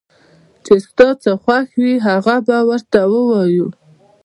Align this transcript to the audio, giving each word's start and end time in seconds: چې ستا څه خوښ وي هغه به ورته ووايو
چې 0.65 0.73
ستا 0.85 1.07
څه 1.23 1.31
خوښ 1.43 1.67
وي 1.81 1.93
هغه 2.07 2.35
به 2.47 2.57
ورته 2.69 2.99
ووايو 3.13 3.67